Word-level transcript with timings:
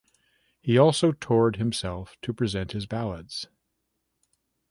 He 0.63 0.79
also 0.79 1.11
toured 1.11 1.57
himself 1.57 2.17
to 2.23 2.33
present 2.33 2.71
his 2.71 2.87
ballads. 2.87 3.45